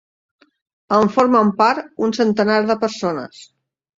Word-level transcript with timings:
En 0.99 1.09
formen 1.17 1.51
part 1.59 1.91
un 2.07 2.15
centenar 2.21 2.57
de 2.71 2.79
persones. 2.87 3.45